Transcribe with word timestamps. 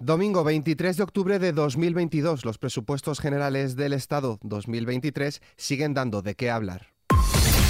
Domingo 0.00 0.44
23 0.44 0.96
de 0.96 1.02
octubre 1.02 1.40
de 1.40 1.52
2022, 1.52 2.44
los 2.44 2.56
presupuestos 2.56 3.18
generales 3.18 3.74
del 3.74 3.92
Estado 3.92 4.38
2023 4.42 5.42
siguen 5.56 5.92
dando 5.92 6.22
de 6.22 6.36
qué 6.36 6.52
hablar. 6.52 6.92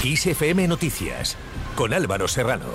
ISFM 0.04 0.68
Noticias, 0.68 1.38
con 1.74 1.94
Álvaro 1.94 2.28
Serrano. 2.28 2.66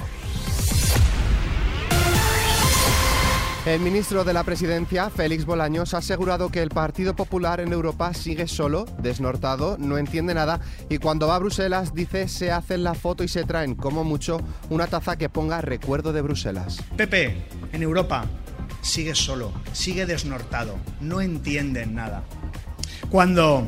El 3.68 3.80
ministro 3.82 4.24
de 4.24 4.34
la 4.34 4.44
Presidencia, 4.44 5.12
Félix 5.12 5.46
Bolaños, 5.46 5.94
ha 5.94 6.00
asegurado 6.00 6.50
que 6.50 6.64
el 6.64 6.70
Partido 6.70 7.16
Popular 7.16 7.60
en 7.60 7.74
Europa 7.74 8.16
sigue 8.16 8.48
solo, 8.48 8.86
desnortado, 9.04 9.78
no 9.78 10.00
entiende 10.00 10.34
nada 10.34 10.62
y 10.90 10.98
cuando 10.98 11.28
va 11.28 11.36
a 11.36 11.40
Bruselas 11.40 11.94
dice 11.94 12.28
se 12.28 12.52
hacen 12.52 12.84
la 12.84 12.96
foto 12.96 13.24
y 13.24 13.28
se 13.28 13.44
traen, 13.44 13.76
como 13.76 14.04
mucho, 14.04 14.42
una 14.72 14.88
taza 14.88 15.16
que 15.16 15.30
ponga 15.30 15.62
recuerdo 15.62 16.12
de 16.12 16.24
Bruselas. 16.24 16.82
PP, 16.98 17.38
en 17.72 17.84
Europa, 17.84 18.26
sigue 18.84 19.16
solo, 19.16 19.52
sigue 19.72 20.06
desnortado, 20.06 20.78
no 21.02 21.22
entienden 21.22 21.96
nada. 21.96 22.24
Cuando 23.10 23.68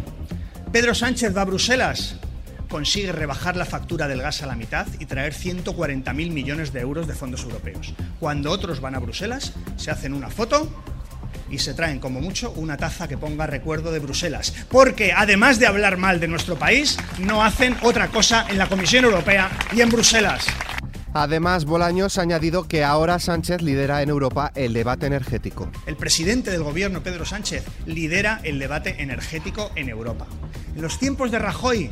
Pedro 0.72 0.94
Sánchez 0.94 1.36
va 1.36 1.42
a 1.42 1.46
Bruselas, 1.46 2.18
consigue 2.70 3.12
rebajar 3.12 3.56
la 3.56 3.66
factura 3.66 4.08
del 4.08 4.22
gas 4.22 4.44
a 4.44 4.46
la 4.46 4.56
mitad 4.56 4.86
y 5.00 5.06
traer 5.06 5.34
140.000 5.34 6.14
millones 6.14 6.74
de 6.74 6.82
euros 6.82 7.08
de 7.08 7.16
fondos 7.16 7.44
europeos. 7.44 7.94
Cuando 8.20 8.52
otros 8.52 8.82
van 8.82 8.96
a 8.96 9.00
Bruselas, 9.00 9.54
se 9.78 9.92
hacen 9.92 10.14
una 10.14 10.30
foto 10.30 10.70
y 11.50 11.60
se 11.60 11.74
traen 11.74 12.00
como 12.00 12.22
mucho 12.22 12.52
una 12.58 12.78
taza 12.78 13.08
que 13.08 13.18
ponga 13.18 13.48
recuerdo 13.48 13.92
de 13.92 14.00
Bruselas. 14.00 14.54
Porque 14.70 15.14
además 15.14 15.60
de 15.60 15.68
hablar 15.68 15.98
mal 15.98 16.20
de 16.20 16.28
nuestro 16.28 16.58
país, 16.58 16.98
no 17.20 17.44
hacen 17.44 17.78
otra 17.82 18.10
cosa 18.10 18.48
en 18.50 18.58
la 18.58 18.68
Comisión 18.68 19.06
Europea 19.06 19.50
y 19.72 19.82
en 19.82 19.90
Bruselas. 19.90 20.46
Además, 21.18 21.64
Bolaños 21.64 22.18
ha 22.18 22.24
añadido 22.24 22.68
que 22.68 22.84
ahora 22.84 23.20
Sánchez 23.20 23.62
lidera 23.62 24.02
en 24.02 24.10
Europa 24.10 24.52
el 24.54 24.74
debate 24.74 25.06
energético. 25.06 25.72
El 25.86 25.96
presidente 25.96 26.52
del 26.52 26.62
gobierno, 26.62 27.04
Pedro 27.04 27.24
Sánchez, 27.24 27.64
lidera 27.86 28.42
el 28.44 28.60
debate 28.60 29.02
energético 29.02 29.72
en 29.76 29.88
Europa. 29.88 30.28
En 30.76 30.82
los 30.82 31.00
tiempos 31.00 31.32
de 31.32 31.40
Rajoy, 31.40 31.92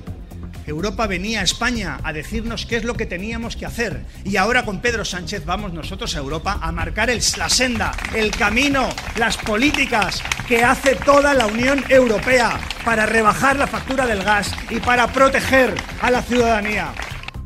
Europa 0.67 1.07
venía 1.07 1.39
a 1.39 1.43
España 1.43 2.01
a 2.03 2.11
decirnos 2.11 2.65
qué 2.65 2.75
es 2.75 2.83
lo 2.83 2.95
que 2.95 3.05
teníamos 3.05 3.55
que 3.55 3.65
hacer. 3.65 4.03
Y 4.25 4.35
ahora 4.35 4.65
con 4.65 4.81
Pedro 4.81 5.05
Sánchez 5.05 5.45
vamos 5.45 5.71
nosotros 5.71 6.17
a 6.17 6.19
Europa 6.19 6.59
a 6.61 6.73
marcar 6.73 7.09
la 7.37 7.47
senda, 7.47 7.93
el 8.13 8.29
camino, 8.31 8.89
las 9.15 9.37
políticas 9.37 10.21
que 10.49 10.65
hace 10.65 10.95
toda 10.95 11.33
la 11.33 11.45
Unión 11.45 11.81
Europea 11.87 12.59
para 12.83 13.05
rebajar 13.05 13.55
la 13.55 13.67
factura 13.67 14.05
del 14.05 14.21
gas 14.21 14.51
y 14.69 14.81
para 14.81 15.07
proteger 15.07 15.73
a 16.01 16.11
la 16.11 16.21
ciudadanía. 16.21 16.93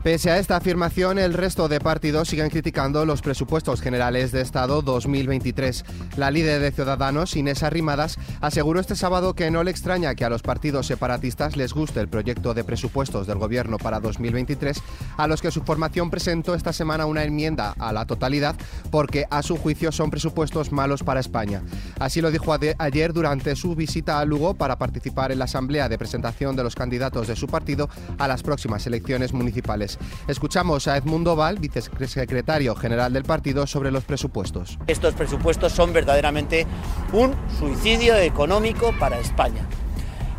Pese 0.08 0.32
a 0.32 0.40
esta 0.40 0.56
afirmación, 0.56 1.20
el 1.20 1.34
resto 1.34 1.68
de 1.68 1.82
partidos 1.82 2.30
siguen 2.30 2.50
criticando 2.50 3.06
los 3.06 3.22
presupuestos 3.22 3.82
generales 3.82 4.32
de 4.32 4.40
Estado 4.40 4.82
2023. 4.82 5.84
La 6.16 6.32
líder 6.32 6.62
de 6.62 6.72
Ciudadanos, 6.72 7.36
Inés 7.36 7.62
Arrimadas, 7.62 8.18
aseguró 8.40 8.80
este 8.80 8.96
sábado 8.96 9.34
que 9.34 9.52
no 9.52 9.66
le 9.66 9.72
extraña 9.72 10.16
que 10.16 10.24
a 10.24 10.30
los 10.30 10.44
partidos 10.44 10.88
separatistas 10.88 11.58
les 11.58 11.74
guste 11.74 12.00
el 12.00 12.08
proyecto 12.08 12.54
de 12.54 12.64
presupuestos 12.64 13.28
del 13.28 13.38
Gobierno 13.38 13.78
para 13.80 14.00
2023, 14.00 14.82
a 15.18 15.28
los 15.28 15.42
que 15.42 15.52
su 15.52 15.64
formación 15.64 16.10
presentó 16.10 16.56
esta 16.56 16.72
semana 16.72 17.06
una 17.06 17.26
enmienda 17.26 17.76
a 17.78 17.92
la 17.92 18.06
totalidad 18.06 18.56
porque, 18.90 19.26
a 19.30 19.44
su 19.44 19.58
juicio, 19.58 19.92
son 19.92 20.10
presupuestos 20.10 20.72
malos 20.72 21.04
para 21.04 21.20
España. 21.20 21.64
Así 22.00 22.22
lo 22.22 22.32
dijo 22.32 22.56
ayer 22.78 23.12
durante 23.12 23.58
su 23.58 23.76
visita 23.76 24.22
a 24.22 24.26
Lugo 24.26 24.54
para 24.54 24.78
participar 24.78 25.34
en 25.34 25.40
la 25.40 25.46
asamblea 25.46 25.90
de 25.90 25.98
presentación 25.98 26.56
de 26.56 26.64
los 26.64 26.76
candidatos 26.76 27.28
de 27.28 27.36
su 27.36 27.48
partido 27.48 27.90
a 28.18 28.30
las 28.30 28.42
próximas 28.42 28.88
elecciones 28.88 29.34
municipales. 29.34 29.97
Escuchamos 30.28 30.88
a 30.88 30.98
Edmundo 30.98 31.36
Val, 31.36 31.60
vicesecretario 31.60 32.76
general 32.76 33.14
del 33.14 33.24
partido, 33.24 33.68
sobre 33.68 33.92
los 33.92 34.04
presupuestos. 34.04 34.78
Estos 34.88 35.14
presupuestos 35.14 35.72
son 35.72 35.94
verdaderamente 35.94 36.66
un 37.14 37.36
suicidio 37.60 38.16
económico 38.16 38.94
para 39.00 39.20
España. 39.20 39.68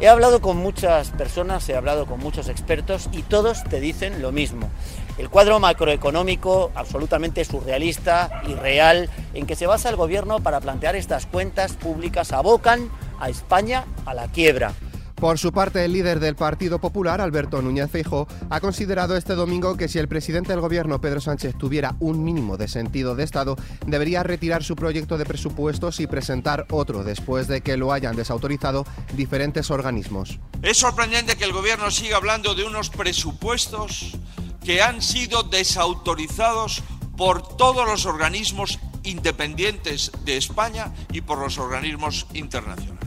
He 0.00 0.06
hablado 0.06 0.40
con 0.40 0.56
muchas 0.56 1.10
personas, 1.10 1.68
he 1.68 1.74
hablado 1.74 2.06
con 2.06 2.20
muchos 2.20 2.48
expertos 2.48 3.08
y 3.10 3.22
todos 3.22 3.64
te 3.64 3.80
dicen 3.80 4.22
lo 4.22 4.30
mismo. 4.30 4.70
El 5.18 5.28
cuadro 5.28 5.58
macroeconómico 5.58 6.70
absolutamente 6.76 7.44
surrealista, 7.44 8.42
y 8.46 8.54
real 8.54 9.10
en 9.34 9.46
que 9.46 9.56
se 9.56 9.66
basa 9.66 9.88
el 9.88 9.96
gobierno 9.96 10.38
para 10.38 10.60
plantear 10.60 10.94
estas 10.94 11.26
cuentas 11.26 11.72
públicas 11.72 12.30
abocan 12.30 12.88
a 13.18 13.28
España 13.28 13.86
a 14.06 14.14
la 14.14 14.28
quiebra. 14.28 14.72
Por 15.20 15.36
su 15.36 15.50
parte, 15.52 15.84
el 15.84 15.92
líder 15.92 16.20
del 16.20 16.36
Partido 16.36 16.80
Popular, 16.80 17.20
Alberto 17.20 17.60
Núñez 17.60 17.90
Feijóo, 17.90 18.28
ha 18.50 18.60
considerado 18.60 19.16
este 19.16 19.34
domingo 19.34 19.76
que 19.76 19.88
si 19.88 19.98
el 19.98 20.06
presidente 20.06 20.52
del 20.52 20.60
gobierno, 20.60 21.00
Pedro 21.00 21.20
Sánchez, 21.20 21.56
tuviera 21.58 21.96
un 21.98 22.22
mínimo 22.22 22.56
de 22.56 22.68
sentido 22.68 23.16
de 23.16 23.24
Estado, 23.24 23.56
debería 23.84 24.22
retirar 24.22 24.62
su 24.62 24.76
proyecto 24.76 25.18
de 25.18 25.24
presupuestos 25.24 25.98
y 25.98 26.06
presentar 26.06 26.66
otro 26.70 27.02
después 27.02 27.48
de 27.48 27.62
que 27.62 27.76
lo 27.76 27.92
hayan 27.92 28.14
desautorizado 28.14 28.86
diferentes 29.16 29.72
organismos. 29.72 30.38
Es 30.62 30.78
sorprendente 30.78 31.36
que 31.36 31.44
el 31.44 31.52
gobierno 31.52 31.90
siga 31.90 32.16
hablando 32.16 32.54
de 32.54 32.62
unos 32.62 32.88
presupuestos 32.90 34.16
que 34.64 34.82
han 34.82 35.02
sido 35.02 35.42
desautorizados 35.42 36.84
por 37.16 37.56
todos 37.56 37.88
los 37.88 38.06
organismos 38.06 38.78
independientes 39.02 40.12
de 40.24 40.36
España 40.36 40.92
y 41.12 41.22
por 41.22 41.38
los 41.38 41.58
organismos 41.58 42.26
internacionales. 42.34 42.97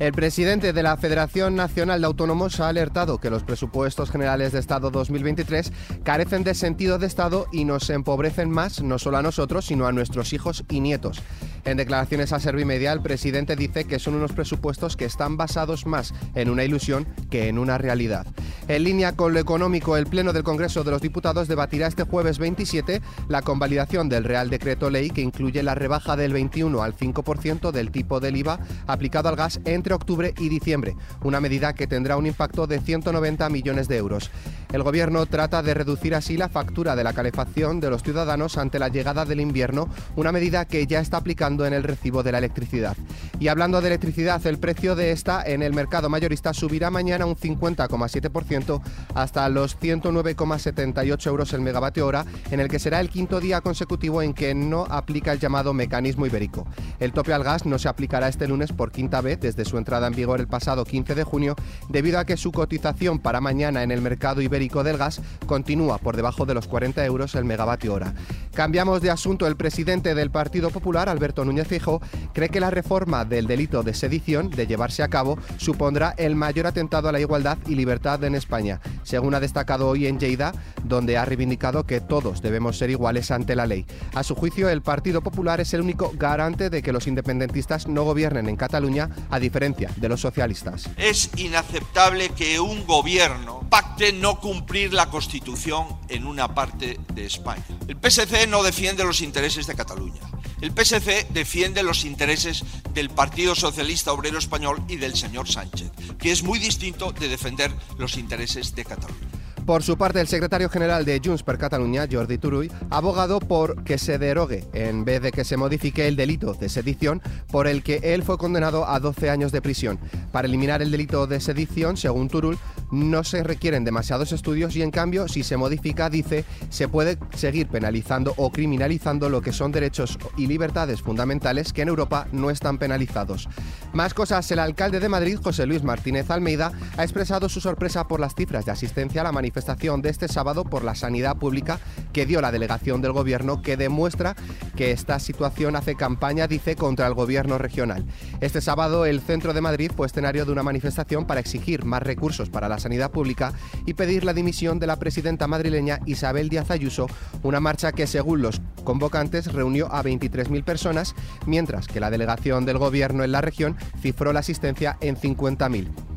El 0.00 0.12
presidente 0.12 0.72
de 0.72 0.82
la 0.82 0.96
Federación 0.96 1.54
Nacional 1.54 2.00
de 2.00 2.06
Autónomos 2.08 2.58
ha 2.58 2.68
alertado 2.68 3.18
que 3.18 3.30
los 3.30 3.44
presupuestos 3.44 4.10
generales 4.10 4.50
de 4.50 4.58
Estado 4.58 4.90
2023 4.90 5.72
carecen 6.02 6.42
de 6.42 6.54
sentido 6.54 6.98
de 6.98 7.06
Estado 7.06 7.46
y 7.52 7.64
nos 7.64 7.88
empobrecen 7.90 8.50
más 8.50 8.82
no 8.82 8.98
solo 8.98 9.18
a 9.18 9.22
nosotros, 9.22 9.66
sino 9.66 9.86
a 9.86 9.92
nuestros 9.92 10.32
hijos 10.32 10.64
y 10.68 10.80
nietos. 10.80 11.22
En 11.64 11.76
declaraciones 11.78 12.32
a 12.32 12.40
Servimedia, 12.40 12.92
el 12.92 13.00
presidente 13.00 13.56
dice 13.56 13.84
que 13.84 14.00
son 14.00 14.14
unos 14.16 14.32
presupuestos 14.32 14.96
que 14.96 15.06
están 15.06 15.36
basados 15.36 15.86
más 15.86 16.12
en 16.34 16.50
una 16.50 16.64
ilusión 16.64 17.06
que 17.30 17.48
en 17.48 17.58
una 17.58 17.78
realidad. 17.78 18.26
En 18.66 18.84
línea 18.84 19.12
con 19.12 19.32
lo 19.32 19.40
económico, 19.40 19.96
el 19.96 20.06
Pleno 20.06 20.32
del 20.32 20.42
Congreso 20.42 20.84
de 20.84 20.90
los 20.90 21.00
Diputados 21.00 21.48
debatirá 21.48 21.86
este 21.86 22.02
jueves 22.02 22.38
27 22.38 23.00
la 23.28 23.42
convalidación 23.42 24.08
del 24.08 24.24
Real 24.24 24.50
Decreto 24.50 24.90
Ley 24.90 25.10
que 25.10 25.22
incluye 25.22 25.62
la 25.62 25.74
rebaja 25.74 26.16
del 26.16 26.32
21 26.32 26.82
al 26.82 26.96
5% 26.96 27.70
del 27.70 27.90
tipo 27.90 28.20
del 28.20 28.36
IVA 28.36 28.58
aplicado 28.86 29.28
al 29.28 29.36
gas 29.36 29.60
en 29.64 29.83
entre 29.84 29.94
octubre 29.96 30.32
y 30.38 30.48
diciembre, 30.48 30.96
una 31.24 31.42
medida 31.42 31.74
que 31.74 31.86
tendrá 31.86 32.16
un 32.16 32.24
impacto 32.24 32.66
de 32.66 32.80
190 32.80 33.50
millones 33.50 33.86
de 33.86 33.98
euros. 33.98 34.30
El 34.72 34.82
Gobierno 34.82 35.26
trata 35.26 35.62
de 35.62 35.74
reducir 35.74 36.14
así 36.14 36.36
la 36.36 36.48
factura 36.48 36.96
de 36.96 37.04
la 37.04 37.12
calefacción 37.12 37.80
de 37.80 37.90
los 37.90 38.02
ciudadanos 38.02 38.56
ante 38.56 38.78
la 38.78 38.88
llegada 38.88 39.24
del 39.24 39.40
invierno, 39.40 39.88
una 40.16 40.32
medida 40.32 40.64
que 40.64 40.86
ya 40.86 41.00
está 41.00 41.18
aplicando 41.18 41.66
en 41.66 41.74
el 41.74 41.84
recibo 41.84 42.22
de 42.22 42.32
la 42.32 42.38
electricidad. 42.38 42.96
Y 43.38 43.48
hablando 43.48 43.80
de 43.80 43.88
electricidad, 43.88 44.44
el 44.46 44.58
precio 44.58 44.96
de 44.96 45.12
esta 45.12 45.44
en 45.46 45.62
el 45.62 45.74
mercado 45.74 46.08
mayorista 46.08 46.54
subirá 46.54 46.90
mañana 46.90 47.26
un 47.26 47.36
50,7% 47.36 48.80
hasta 49.14 49.48
los 49.48 49.78
109,78 49.78 51.26
euros 51.26 51.52
el 51.52 51.60
megavatio 51.60 52.06
hora, 52.06 52.24
en 52.50 52.58
el 52.58 52.68
que 52.68 52.78
será 52.78 53.00
el 53.00 53.10
quinto 53.10 53.38
día 53.38 53.60
consecutivo 53.60 54.22
en 54.22 54.32
que 54.32 54.54
no 54.54 54.86
aplica 54.88 55.30
el 55.30 55.38
llamado 55.38 55.74
mecanismo 55.74 56.26
ibérico. 56.26 56.66
El 56.98 57.12
tope 57.12 57.32
al 57.32 57.44
gas 57.44 57.66
no 57.66 57.78
se 57.78 57.88
aplicará 57.88 58.28
este 58.28 58.48
lunes 58.48 58.72
por 58.72 58.90
quinta 58.90 59.20
vez 59.20 59.38
desde 59.40 59.64
su 59.64 59.73
su 59.74 59.78
entrada 59.78 60.06
en 60.06 60.14
vigor 60.14 60.38
el 60.38 60.46
pasado 60.46 60.84
15 60.84 61.16
de 61.16 61.24
junio, 61.24 61.56
debido 61.88 62.20
a 62.20 62.24
que 62.24 62.36
su 62.36 62.52
cotización 62.52 63.18
para 63.18 63.40
mañana 63.40 63.82
en 63.82 63.90
el 63.90 64.00
mercado 64.02 64.40
ibérico 64.40 64.84
del 64.84 64.98
gas 64.98 65.20
continúa 65.46 65.98
por 65.98 66.14
debajo 66.14 66.46
de 66.46 66.54
los 66.54 66.68
40 66.68 67.04
euros 67.04 67.34
el 67.34 67.44
megavatio 67.44 67.92
hora. 67.92 68.14
Cambiamos 68.54 69.02
de 69.02 69.10
asunto. 69.10 69.48
El 69.48 69.56
presidente 69.56 70.14
del 70.14 70.30
Partido 70.30 70.70
Popular, 70.70 71.08
Alberto 71.08 71.44
Núñez 71.44 71.66
Fijo, 71.66 72.00
cree 72.32 72.48
que 72.48 72.60
la 72.60 72.70
reforma 72.70 73.24
del 73.24 73.48
delito 73.48 73.82
de 73.82 73.94
sedición, 73.94 74.48
de 74.48 74.68
llevarse 74.68 75.02
a 75.02 75.08
cabo, 75.08 75.38
supondrá 75.56 76.14
el 76.16 76.36
mayor 76.36 76.68
atentado 76.68 77.08
a 77.08 77.12
la 77.12 77.18
igualdad 77.18 77.58
y 77.66 77.74
libertad 77.74 78.22
en 78.22 78.36
España, 78.36 78.80
según 79.02 79.34
ha 79.34 79.40
destacado 79.40 79.88
hoy 79.88 80.06
en 80.06 80.20
Lleida, 80.20 80.52
donde 80.84 81.18
ha 81.18 81.24
reivindicado 81.24 81.84
que 81.84 82.00
todos 82.00 82.42
debemos 82.42 82.78
ser 82.78 82.90
iguales 82.90 83.32
ante 83.32 83.56
la 83.56 83.66
ley. 83.66 83.86
A 84.14 84.22
su 84.22 84.36
juicio, 84.36 84.68
el 84.68 84.82
Partido 84.82 85.20
Popular 85.20 85.60
es 85.60 85.74
el 85.74 85.80
único 85.80 86.12
garante 86.14 86.70
de 86.70 86.80
que 86.80 86.92
los 86.92 87.08
independentistas 87.08 87.88
no 87.88 88.04
gobiernen 88.04 88.48
en 88.48 88.56
Cataluña, 88.56 89.10
a 89.30 89.40
diferencia 89.40 89.90
de 89.96 90.08
los 90.08 90.20
socialistas. 90.20 90.88
Es 90.96 91.28
inaceptable 91.36 92.28
que 92.30 92.60
un 92.60 92.86
gobierno 92.86 93.63
pacte 93.74 94.12
no 94.12 94.38
cumplir 94.38 94.94
la 94.94 95.10
Constitución 95.10 95.98
en 96.08 96.28
una 96.28 96.54
parte 96.54 97.00
de 97.12 97.26
España. 97.26 97.64
El 97.88 97.96
PSC 97.96 98.46
no 98.46 98.62
defiende 98.62 99.02
los 99.02 99.20
intereses 99.20 99.66
de 99.66 99.74
Cataluña. 99.74 100.20
El 100.60 100.70
PSC 100.70 101.26
defiende 101.30 101.82
los 101.82 102.04
intereses 102.04 102.62
del 102.92 103.10
Partido 103.10 103.56
Socialista 103.56 104.12
Obrero 104.12 104.38
Español 104.38 104.80
y 104.86 104.94
del 104.94 105.16
señor 105.16 105.48
Sánchez, 105.48 105.90
que 106.20 106.30
es 106.30 106.44
muy 106.44 106.60
distinto 106.60 107.10
de 107.10 107.26
defender 107.26 107.72
los 107.98 108.16
intereses 108.16 108.76
de 108.76 108.84
Cataluña. 108.84 109.33
Por 109.66 109.82
su 109.82 109.96
parte, 109.96 110.20
el 110.20 110.28
secretario 110.28 110.68
general 110.68 111.06
de 111.06 111.22
Junts 111.24 111.42
per 111.42 111.56
Catalunya, 111.56 112.06
Jordi 112.10 112.36
Turull, 112.36 112.70
ha 112.90 112.98
abogado 112.98 113.40
por 113.40 113.82
que 113.82 113.96
se 113.96 114.18
derogue, 114.18 114.62
en 114.74 115.06
vez 115.06 115.22
de 115.22 115.32
que 115.32 115.42
se 115.42 115.56
modifique 115.56 116.06
el 116.06 116.16
delito 116.16 116.52
de 116.52 116.68
sedición 116.68 117.22
por 117.50 117.66
el 117.66 117.82
que 117.82 117.98
él 118.02 118.22
fue 118.22 118.36
condenado 118.36 118.86
a 118.86 119.00
12 119.00 119.30
años 119.30 119.52
de 119.52 119.62
prisión. 119.62 119.98
Para 120.32 120.48
eliminar 120.48 120.82
el 120.82 120.90
delito 120.90 121.26
de 121.26 121.40
sedición, 121.40 121.96
según 121.96 122.28
Turul, 122.28 122.58
no 122.92 123.24
se 123.24 123.42
requieren 123.42 123.84
demasiados 123.84 124.32
estudios 124.32 124.76
y 124.76 124.82
en 124.82 124.90
cambio, 124.90 125.28
si 125.28 125.42
se 125.42 125.56
modifica, 125.56 126.10
dice, 126.10 126.44
se 126.68 126.86
puede 126.86 127.16
seguir 127.34 127.66
penalizando 127.68 128.34
o 128.36 128.52
criminalizando 128.52 129.30
lo 129.30 129.40
que 129.40 129.54
son 129.54 129.72
derechos 129.72 130.18
y 130.36 130.46
libertades 130.46 131.00
fundamentales 131.00 131.72
que 131.72 131.80
en 131.80 131.88
Europa 131.88 132.28
no 132.32 132.50
están 132.50 132.76
penalizados. 132.76 133.48
Más 133.94 134.12
cosas, 134.12 134.50
el 134.50 134.58
alcalde 134.58 135.00
de 135.00 135.08
Madrid, 135.08 135.38
José 135.42 135.64
Luis 135.64 135.82
Martínez 135.82 136.30
Almeida, 136.30 136.70
ha 136.98 137.02
expresado 137.02 137.48
su 137.48 137.62
sorpresa 137.62 138.06
por 138.06 138.20
las 138.20 138.34
cifras 138.34 138.66
de 138.66 138.72
asistencia 138.72 139.22
a 139.22 139.24
la 139.24 139.32
manifestación 139.32 139.53
de 139.54 140.10
este 140.10 140.26
sábado 140.26 140.64
por 140.64 140.82
la 140.82 140.96
sanidad 140.96 141.36
pública 141.36 141.78
que 142.12 142.26
dio 142.26 142.40
la 142.40 142.50
delegación 142.50 143.00
del 143.00 143.12
gobierno 143.12 143.62
que 143.62 143.76
demuestra 143.76 144.34
que 144.76 144.90
esta 144.90 145.20
situación 145.20 145.76
hace 145.76 145.94
campaña, 145.94 146.48
dice, 146.48 146.74
contra 146.74 147.06
el 147.06 147.14
gobierno 147.14 147.56
regional. 147.56 148.04
Este 148.40 148.60
sábado 148.60 149.06
el 149.06 149.20
centro 149.20 149.52
de 149.54 149.60
Madrid 149.60 149.92
fue 149.94 150.08
escenario 150.08 150.44
de 150.44 150.50
una 150.50 150.64
manifestación 150.64 151.24
para 151.24 151.38
exigir 151.38 151.84
más 151.84 152.02
recursos 152.02 152.50
para 152.50 152.68
la 152.68 152.80
sanidad 152.80 153.12
pública 153.12 153.52
y 153.86 153.94
pedir 153.94 154.24
la 154.24 154.34
dimisión 154.34 154.80
de 154.80 154.88
la 154.88 154.98
presidenta 154.98 155.46
madrileña 155.46 156.00
Isabel 156.04 156.48
Díaz 156.48 156.72
Ayuso, 156.72 157.06
una 157.44 157.60
marcha 157.60 157.92
que 157.92 158.08
según 158.08 158.42
los 158.42 158.60
convocantes 158.82 159.52
reunió 159.52 159.86
a 159.92 160.02
23.000 160.02 160.64
personas, 160.64 161.14
mientras 161.46 161.86
que 161.86 162.00
la 162.00 162.10
delegación 162.10 162.66
del 162.66 162.78
gobierno 162.78 163.22
en 163.22 163.30
la 163.30 163.40
región 163.40 163.76
cifró 164.02 164.32
la 164.32 164.40
asistencia 164.40 164.98
en 165.00 165.16
50.000. 165.16 166.13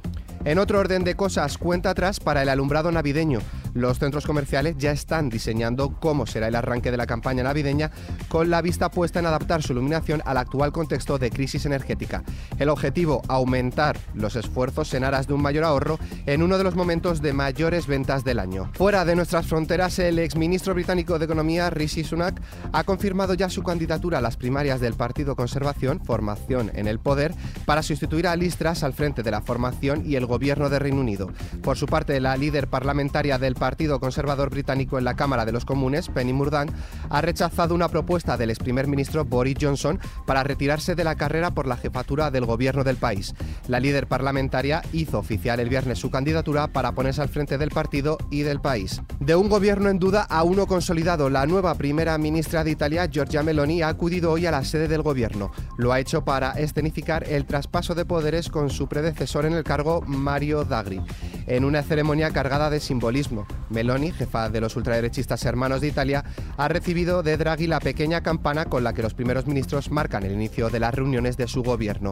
En 0.47 0.59
otro 0.59 0.79
orden 0.79 1.03
de 1.03 1.13
cosas, 1.13 1.57
cuenta 1.57 1.89
atrás 1.89 2.21
para 2.21 2.41
el 2.41 2.47
alumbrado 2.47 2.89
navideño. 2.89 3.41
Los 3.77 3.99
centros 3.99 4.25
comerciales 4.25 4.75
ya 4.79 4.91
están 4.91 5.29
diseñando 5.29 5.99
cómo 5.99 6.25
será 6.25 6.47
el 6.47 6.55
arranque 6.55 6.89
de 6.89 6.97
la 6.97 7.05
campaña 7.05 7.43
navideña 7.43 7.91
con 8.27 8.49
la 8.49 8.63
vista 8.63 8.89
puesta 8.89 9.19
en 9.19 9.27
adaptar 9.27 9.61
su 9.61 9.73
iluminación 9.73 10.23
al 10.25 10.37
actual 10.37 10.71
contexto 10.71 11.19
de 11.19 11.29
crisis 11.29 11.63
energética. 11.67 12.23
El 12.57 12.69
objetivo, 12.69 13.21
aumentar 13.27 13.99
los 14.15 14.35
esfuerzos 14.35 14.95
en 14.95 15.03
aras 15.03 15.27
de 15.27 15.35
un 15.35 15.43
mayor 15.43 15.63
ahorro 15.63 15.99
en 16.25 16.41
uno 16.41 16.57
de 16.57 16.63
los 16.63 16.75
momentos 16.75 17.21
de 17.21 17.33
mayores 17.33 17.85
ventas 17.85 18.23
del 18.23 18.39
año. 18.39 18.71
Fuera 18.73 19.05
de 19.05 19.15
nuestras 19.15 19.45
fronteras, 19.45 19.99
el 19.99 20.17
exministro 20.17 20.73
británico 20.73 21.19
de 21.19 21.25
Economía, 21.25 21.69
Rishi 21.69 22.03
Sunak, 22.03 22.41
ha 22.71 22.83
confirmado 22.83 23.35
ya 23.35 23.47
su 23.47 23.61
candidatura 23.61 24.17
a 24.17 24.21
las 24.21 24.37
primarias 24.37 24.81
del 24.81 24.95
Partido 24.95 25.35
Conservación, 25.35 26.03
formación 26.03 26.71
en 26.73 26.87
el 26.87 26.97
poder, 26.97 27.35
para 27.67 27.83
sustituir 27.83 28.25
a 28.25 28.35
Liz 28.35 28.57
Truss 28.57 28.81
al 28.81 28.93
frente 28.93 29.21
de 29.21 29.29
la 29.29 29.41
formación 29.41 30.01
y 30.03 30.15
el 30.15 30.25
gobierno 30.25 30.67
de 30.67 30.79
Reino 30.79 30.99
Unido. 30.99 31.31
Por 31.61 31.77
su 31.77 31.85
parte, 31.85 32.19
la 32.19 32.35
líder 32.37 32.69
parlamentaria 32.69 33.37
del 33.37 33.53
Partido 33.53 33.66
Conservador 33.99 34.49
Británico 34.49 34.97
en 34.97 35.03
la 35.03 35.15
Cámara 35.15 35.45
de 35.45 35.51
los 35.51 35.65
Comunes, 35.65 36.07
Penny 36.07 36.31
Murdan, 36.31 36.69
ha 37.09 37.21
rechazado 37.21 37.75
una 37.75 37.89
propuesta 37.89 38.37
del 38.37 38.49
ex 38.49 38.59
primer 38.59 38.87
ministro 38.87 39.25
Boris 39.25 39.57
Johnson 39.59 39.99
para 40.25 40.43
retirarse 40.43 40.95
de 40.95 41.03
la 41.03 41.15
carrera 41.15 41.51
por 41.51 41.67
la 41.67 41.75
jefatura 41.75 42.31
del 42.31 42.45
gobierno 42.45 42.83
del 42.83 42.95
país. 42.95 43.35
La 43.67 43.79
líder 43.79 44.07
parlamentaria 44.07 44.81
hizo 44.93 45.19
oficial 45.19 45.59
el 45.59 45.69
viernes 45.69 45.99
su 45.99 46.09
candidatura 46.09 46.67
para 46.67 46.93
ponerse 46.93 47.21
al 47.21 47.29
frente 47.29 47.57
del 47.57 47.69
partido 47.69 48.17
y 48.31 48.41
del 48.41 48.61
país. 48.61 49.01
De 49.19 49.35
un 49.35 49.49
gobierno 49.49 49.89
en 49.89 49.99
duda 49.99 50.23
a 50.23 50.43
uno 50.43 50.65
consolidado, 50.65 51.29
la 51.29 51.45
nueva 51.45 51.75
primera 51.75 52.17
ministra 52.17 52.63
de 52.63 52.71
Italia, 52.71 53.07
Giorgia 53.07 53.43
Meloni, 53.43 53.81
ha 53.81 53.89
acudido 53.89 54.31
hoy 54.31 54.45
a 54.45 54.51
la 54.51 54.63
sede 54.63 54.87
del 54.87 55.01
gobierno. 55.01 55.51
Lo 55.77 55.91
ha 55.91 55.99
hecho 55.99 56.23
para 56.23 56.51
escenificar 56.51 57.25
el 57.27 57.45
traspaso 57.45 57.95
de 57.95 58.05
poderes 58.05 58.49
con 58.49 58.69
su 58.69 58.87
predecesor 58.87 59.45
en 59.45 59.53
el 59.53 59.63
cargo, 59.63 60.01
Mario 60.07 60.63
Draghi, 60.63 61.01
en 61.47 61.65
una 61.65 61.81
ceremonia 61.81 62.31
cargada 62.31 62.69
de 62.69 62.79
simbolismo. 62.79 63.47
Meloni, 63.69 64.11
jefa 64.11 64.49
de 64.49 64.61
los 64.61 64.75
ultraderechistas 64.75 65.43
hermanos 65.45 65.81
de 65.81 65.87
Italia, 65.87 66.23
ha 66.57 66.67
recibido 66.67 67.23
de 67.23 67.37
Draghi 67.37 67.67
la 67.67 67.79
pequeña 67.79 68.21
campana 68.21 68.65
con 68.65 68.83
la 68.83 68.93
que 68.93 69.03
los 69.03 69.13
primeros 69.13 69.45
ministros 69.45 69.91
marcan 69.91 70.23
el 70.23 70.33
inicio 70.33 70.69
de 70.69 70.79
las 70.79 70.93
reuniones 70.93 71.37
de 71.37 71.47
su 71.47 71.63
gobierno. 71.63 72.11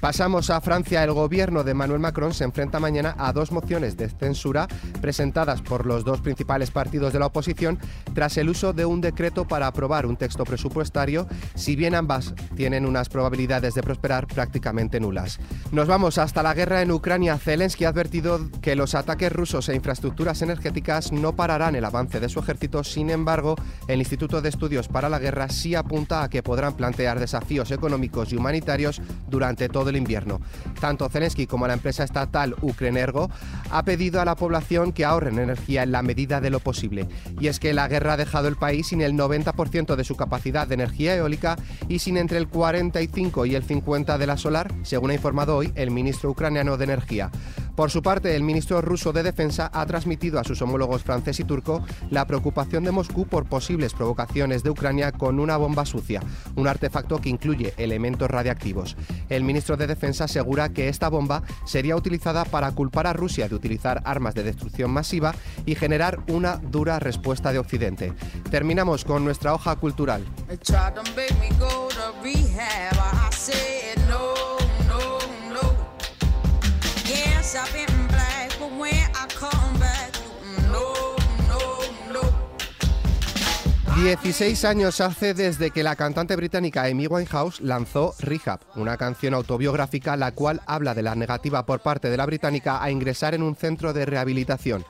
Pasamos 0.00 0.50
a 0.50 0.60
Francia. 0.60 1.02
El 1.04 1.12
gobierno 1.12 1.64
de 1.64 1.70
Emmanuel 1.70 2.00
Macron 2.00 2.34
se 2.34 2.44
enfrenta 2.44 2.80
mañana 2.80 3.14
a 3.18 3.32
dos 3.32 3.52
mociones 3.52 3.96
de 3.96 4.08
censura 4.08 4.66
presentadas 5.00 5.62
por 5.62 5.86
los 5.86 6.04
dos 6.04 6.20
principales 6.20 6.70
partidos 6.70 7.12
de 7.12 7.18
la 7.18 7.26
oposición 7.26 7.78
tras 8.14 8.36
el 8.36 8.48
uso 8.48 8.72
de 8.72 8.84
un 8.84 9.00
decreto 9.00 9.46
para 9.46 9.66
aprobar 9.66 10.06
un 10.06 10.16
texto 10.16 10.44
presupuestario, 10.44 11.26
si 11.54 11.76
bien 11.76 11.94
ambas 11.94 12.34
tienen 12.56 12.86
unas 12.86 13.08
probabilidades 13.08 13.74
de 13.74 13.82
prosperar 13.82 14.26
prácticamente 14.26 15.00
nulas. 15.00 15.38
Nos 15.72 15.86
vamos 15.86 16.18
hasta 16.18 16.42
la 16.42 16.54
guerra 16.54 16.82
en 16.82 16.90
Ucrania. 16.90 17.38
Zelensky 17.38 17.84
ha 17.84 17.90
advertido 17.90 18.40
que 18.60 18.76
los 18.76 18.94
ataques 18.94 19.32
rusos 19.32 19.68
a 19.68 19.74
infraestructuras 19.74 20.42
energéticas 20.42 21.12
no 21.12 21.36
pararán 21.36 21.76
el 21.76 21.84
avance 21.84 22.20
de 22.20 22.28
su 22.28 22.40
ejército. 22.40 22.84
Sin 22.84 23.10
embargo, 23.10 23.56
el 23.88 24.00
Instituto 24.00 24.40
de 24.40 24.48
Estudios 24.48 24.88
para 24.88 25.08
la 25.08 25.18
Guerra 25.18 25.48
sí 25.48 25.74
apunta 25.74 26.22
a 26.22 26.28
que 26.28 26.42
podrán 26.42 26.74
plantear 26.74 27.20
desafíos 27.20 27.70
económicos 27.70 28.32
y 28.32 28.36
humanitarios 28.36 29.00
durante 29.28 29.68
todo 29.68 29.90
el 29.90 29.96
invierno. 29.96 30.40
Tanto 30.80 31.08
Zelensky 31.08 31.46
como 31.46 31.66
la 31.66 31.74
empresa 31.74 32.04
estatal 32.04 32.56
Ukrenergo 32.60 33.30
ha 33.70 33.84
pedido 33.84 34.20
a 34.20 34.24
la 34.24 34.36
población 34.36 34.92
que 34.92 35.04
ahorren 35.04 35.38
energía 35.38 35.82
en 35.82 35.92
la 35.92 36.02
medida 36.02 36.40
de 36.40 36.50
lo 36.50 36.60
posible. 36.60 37.06
Y 37.40 37.48
es 37.48 37.60
que 37.60 37.74
la 37.74 37.88
guerra 37.88 38.14
ha 38.14 38.16
dejado 38.16 38.48
el 38.48 38.56
país 38.56 38.88
sin 38.88 39.00
el 39.00 39.14
90% 39.14 39.96
de 39.96 40.04
su 40.04 40.16
capacidad 40.16 40.66
de 40.66 40.74
energía 40.74 41.16
eólica 41.16 41.56
y 41.88 41.98
sin 41.98 42.16
entre 42.16 42.38
el 42.38 42.48
45 42.48 43.46
y 43.46 43.54
el 43.54 43.62
50 43.62 44.18
de 44.18 44.26
la 44.26 44.36
solar, 44.36 44.72
según 44.82 45.10
ha 45.10 45.14
informado 45.14 45.56
hoy 45.56 45.72
el 45.74 45.90
ministro 45.90 46.30
ucraniano 46.30 46.76
de 46.76 46.84
Energía. 46.84 47.30
Por 47.76 47.90
su 47.90 48.02
parte, 48.02 48.34
el 48.34 48.42
ministro 48.42 48.80
ruso 48.80 49.12
de 49.12 49.22
Defensa 49.22 49.70
ha 49.70 49.84
transmitido 49.84 50.40
a 50.40 50.44
sus 50.44 50.62
homólogos 50.62 51.02
francés 51.02 51.38
y 51.40 51.44
turco 51.44 51.84
la 52.08 52.26
preocupación 52.26 52.84
de 52.84 52.90
Moscú 52.90 53.26
por 53.26 53.44
posibles 53.44 53.92
provocaciones 53.92 54.62
de 54.62 54.70
Ucrania 54.70 55.12
con 55.12 55.38
una 55.38 55.58
bomba 55.58 55.84
sucia, 55.84 56.22
un 56.54 56.68
artefacto 56.68 57.20
que 57.20 57.28
incluye 57.28 57.74
elementos 57.76 58.30
radiactivos. 58.30 58.96
El 59.28 59.44
ministro 59.44 59.76
de 59.76 59.86
Defensa 59.86 60.24
asegura 60.24 60.70
que 60.70 60.88
esta 60.88 61.10
bomba 61.10 61.42
sería 61.66 61.96
utilizada 61.96 62.46
para 62.46 62.72
culpar 62.72 63.06
a 63.06 63.12
Rusia 63.12 63.46
de 63.46 63.54
utilizar 63.54 64.00
armas 64.06 64.34
de 64.34 64.44
destrucción 64.44 64.90
masiva 64.90 65.34
y 65.66 65.74
generar 65.74 66.20
una 66.28 66.56
dura 66.56 66.98
respuesta 66.98 67.52
de 67.52 67.58
Occidente. 67.58 68.14
Terminamos 68.50 69.04
con 69.04 69.22
nuestra 69.22 69.52
hoja 69.52 69.76
cultural. 69.76 70.24
I've 77.54 77.72
been 77.72 78.08
black, 78.08 78.58
but 78.58 78.72
when 78.76 78.92
I 78.92 79.28
come 79.38 79.78
back, 79.78 80.10
no, 80.68 81.14
no, 81.46 81.60
no. 82.12 84.02
16 84.02 84.64
años 84.64 85.00
hace 85.00 85.32
desde 85.32 85.70
que 85.70 85.84
la 85.84 85.94
cantante 85.94 86.34
británica 86.34 86.82
Amy 86.86 87.06
Winehouse 87.06 87.60
lanzó 87.60 88.16
Rehab, 88.18 88.58
una 88.74 88.96
canción 88.96 89.32
autobiográfica 89.32 90.16
la 90.16 90.32
cual 90.32 90.60
habla 90.66 90.92
de 90.94 91.02
la 91.02 91.14
negativa 91.14 91.64
por 91.66 91.78
parte 91.80 92.10
de 92.10 92.16
la 92.16 92.26
británica 92.26 92.82
a 92.82 92.90
ingresar 92.90 93.34
en 93.34 93.44
un 93.44 93.54
centro 93.54 93.92
de 93.92 94.06
rehabilitación. 94.06 94.84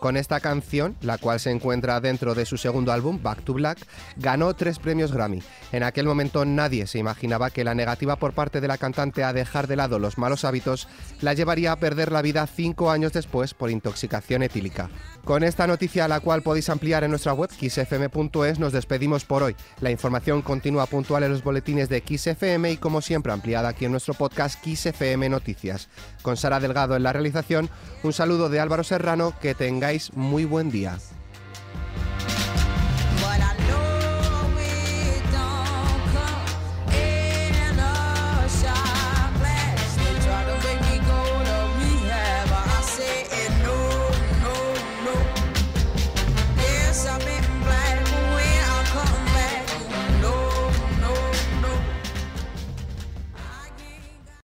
Con 0.00 0.16
esta 0.16 0.40
canción, 0.40 0.96
la 1.02 1.18
cual 1.18 1.38
se 1.40 1.50
encuentra 1.50 2.00
dentro 2.00 2.34
de 2.34 2.46
su 2.46 2.56
segundo 2.56 2.90
álbum, 2.90 3.22
Back 3.22 3.42
to 3.44 3.52
Black, 3.52 3.86
ganó 4.16 4.54
tres 4.54 4.78
premios 4.78 5.12
Grammy. 5.12 5.42
En 5.72 5.82
aquel 5.82 6.06
momento 6.06 6.46
nadie 6.46 6.86
se 6.86 6.98
imaginaba 6.98 7.50
que 7.50 7.64
la 7.64 7.74
negativa 7.74 8.16
por 8.16 8.32
parte 8.32 8.62
de 8.62 8.68
la 8.68 8.78
cantante 8.78 9.24
a 9.24 9.34
dejar 9.34 9.66
de 9.66 9.76
lado 9.76 9.98
los 9.98 10.16
malos 10.16 10.46
hábitos 10.46 10.88
la 11.20 11.34
llevaría 11.34 11.72
a 11.72 11.76
perder 11.76 12.12
la 12.12 12.22
vida 12.22 12.46
cinco 12.46 12.90
años 12.90 13.12
después 13.12 13.52
por 13.52 13.70
intoxicación 13.70 14.42
etílica. 14.42 14.88
Con 15.24 15.44
esta 15.44 15.66
noticia, 15.66 16.08
la 16.08 16.20
cual 16.20 16.42
podéis 16.42 16.70
ampliar 16.70 17.04
en 17.04 17.10
nuestra 17.10 17.34
web 17.34 17.50
xfm.es, 17.50 18.58
nos 18.58 18.72
despedimos 18.72 19.26
por 19.26 19.42
hoy. 19.42 19.54
La 19.82 19.90
información 19.90 20.40
continúa 20.40 20.86
puntual 20.86 21.24
en 21.24 21.32
los 21.32 21.44
boletines 21.44 21.90
de 21.90 22.02
XFM 22.02 22.72
y 22.72 22.76
como 22.78 23.02
siempre 23.02 23.32
ampliada 23.32 23.68
aquí 23.68 23.84
en 23.84 23.92
nuestro 23.92 24.14
podcast 24.14 24.64
XFM 24.64 25.28
Noticias. 25.28 25.90
Con 26.22 26.38
Sara 26.38 26.58
Delgado 26.58 26.96
en 26.96 27.02
la 27.02 27.12
realización, 27.12 27.68
un 28.02 28.14
saludo 28.14 28.48
de 28.48 28.60
Álvaro 28.60 28.82
Serrano, 28.82 29.34
que 29.42 29.54
muy 30.14 30.44
buen 30.44 30.70
día. 30.70 30.98